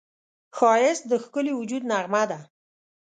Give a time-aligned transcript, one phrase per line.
[0.57, 2.39] ښایست د ښکلي وجود نغمه ده